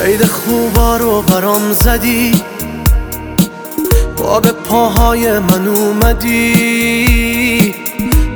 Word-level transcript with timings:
خوبا 0.00 0.96
رو 0.96 1.22
برام 1.22 1.72
زدی. 1.72 2.42
با 4.16 4.40
به 4.40 4.52
پاهای 4.52 5.38
من 5.38 5.68
اومدی. 5.68 7.74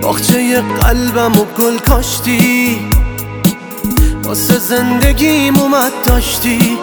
باخچه 0.02 0.60
قلبم 0.60 1.32
و 1.32 1.44
گل 1.58 1.78
کاشتی. 1.78 2.78
واسه 4.24 4.58
زندگیم 4.58 5.58
اومد 5.58 5.92
داشتی. 6.04 6.78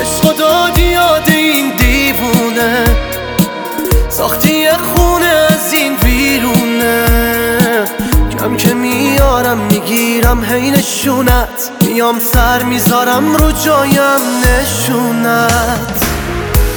عشق 0.00 0.36
دادی 0.36 0.82
یاد 0.82 1.28
این 1.28 1.72
دیوونه. 1.78 2.84
ساختی 4.08 4.68
خونه 4.68 5.26
از 5.26 5.72
این 5.72 5.92
ویرونه. 6.04 7.04
کم 8.40 8.56
که 8.56 8.74
میارم 8.74 9.58
می‌گیرم 9.58 10.44
هی 10.44 10.70
نشونت. 10.70 11.70
میام 11.96 12.18
سر 12.20 12.62
می‌ذارم 12.62 13.36
رو 13.36 13.52
جایم 13.52 14.20
نشونت. 14.44 16.04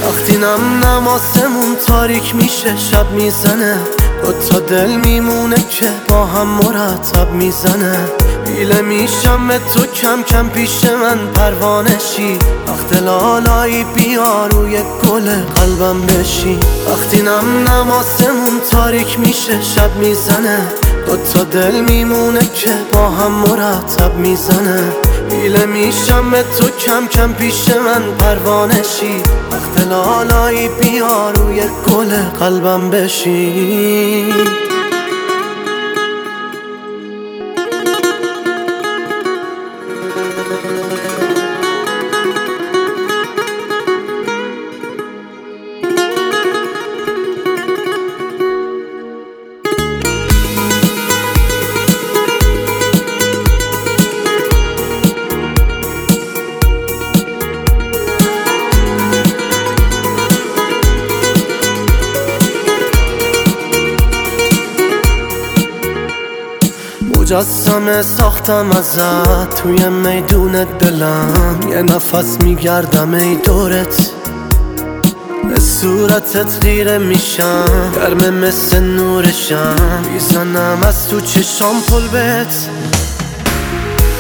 وقتی 0.04 0.38
نم 0.38 0.86
نماسمون 0.86 1.76
تاریک 1.88 2.36
میشه 2.36 2.78
شب 2.78 3.12
می‌زنه. 3.12 3.78
تا 4.50 4.60
دل 4.60 4.96
میمونه 4.96 5.56
که 5.70 5.86
با 6.08 6.26
هم 6.26 6.48
مرتب 6.48 7.32
می‌زنه. 7.32 8.00
بیله 8.46 8.82
میشم 8.82 9.48
به 9.48 9.60
تو 9.74 9.86
کم 9.86 10.24
کم 10.24 10.50
پیش 10.50 10.86
من 10.86 11.18
پروانشی. 11.34 12.40
وقت 12.68 13.02
لالایی 13.04 13.84
بیا 13.84 14.48
روی 14.48 14.82
گل 15.10 15.30
قلبم 15.56 16.02
بشی 16.02 16.60
وقتی 16.90 17.22
نم 17.22 17.70
نماسمون 17.70 18.62
تاریک 18.72 19.20
میشه 19.20 19.62
شب 19.62 19.96
می‌زنه. 19.96 20.60
تا 21.18 21.44
دل 21.44 21.82
میمونه 21.82 22.40
که 22.40 22.70
با 22.94 23.10
هم 23.10 23.32
مرتب 23.32 24.16
می‌زنه. 24.16 24.84
بیله 25.30 25.66
میشم 25.66 26.32
تو 26.32 26.70
کم 26.86 27.08
کم 27.08 27.34
پیش 27.34 27.70
من 27.70 28.16
پروانشی. 28.18 29.24
وقت 29.52 29.88
لالایی 29.88 30.68
بیا 30.68 31.32
روی 31.32 31.62
گل 31.88 32.10
قلبم 32.40 32.90
بشی. 32.90 34.26
مجسمه 67.32 68.02
ساختم 68.02 68.72
ازت. 68.72 69.56
توی 69.56 69.90
میدونت 69.90 70.68
بلم 70.68 71.60
یه 71.70 71.82
نفس 71.82 72.44
میگردم 72.44 73.14
ای 73.14 73.36
دورت. 73.36 74.12
به 75.50 75.60
صورتت 75.60 76.58
غیره 76.62 76.98
میشم. 76.98 77.92
گرمه 77.96 78.30
مثل 78.30 78.80
نورشم. 78.80 79.76
می‌زنم 80.14 80.78
از 80.84 81.10
تو 81.10 81.22
چشام 81.22 81.82
پل 81.82 82.08
بهت. 82.08 82.70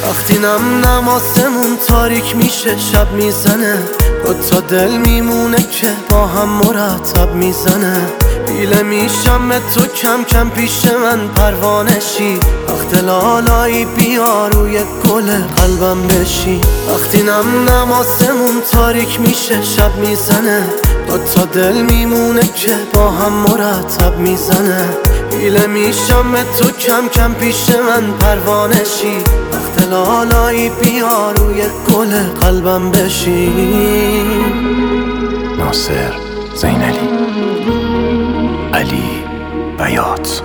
وقتی 0.03 0.37
نم 0.37 0.87
نماسمون 0.87 1.77
تاریک 1.87 2.35
میشه 2.35 2.77
شب 2.77 3.11
می‌زنه. 3.11 3.77
تا 4.51 4.59
دل 4.59 4.97
میمونه 4.97 5.57
که 5.57 5.87
با 6.09 6.27
هم 6.27 6.49
مرتب 6.49 7.35
می‌زنه. 7.35 8.01
بیله 8.47 8.83
میشم 8.83 9.49
تو 9.75 9.85
کم 10.01 10.23
کم 10.23 10.49
پیش 10.49 10.85
من 10.85 11.27
پروانشی 11.27 12.39
وقت 12.89 13.03
لالایی 13.03 13.85
بیا 13.85 14.47
روی 14.47 14.79
گل 14.79 15.37
قلبم 15.55 16.07
بشی 16.07 16.61
وقتی 16.89 17.23
نم 17.23 17.69
نماسمون 17.69 18.61
تاریک 18.71 19.21
میشه 19.21 19.63
شب 19.63 19.95
می‌زنه. 19.95 20.63
تا 21.35 21.45
دل 21.45 21.81
میمونه 21.81 22.41
که 22.41 22.75
با 22.93 23.11
هم 23.11 23.33
مرتب 23.33 24.17
می‌زنه. 24.17 24.89
بیله 25.31 25.67
میشم 25.67 26.31
به 26.31 26.43
تو 26.59 26.71
کم 26.71 27.07
کم 27.07 27.33
پیش 27.33 27.69
من 27.69 28.11
پروانشی. 28.11 29.17
وقت 29.53 29.87
لالایی 29.87 30.69
بیا 30.69 31.31
روی 31.31 31.61
گل 31.93 32.23
قلبم 32.41 32.91
بشی 32.91 33.53
ناصر 35.57 36.13
زینلی. 36.55 37.09
علی 38.73 39.23
بیات. 39.77 40.41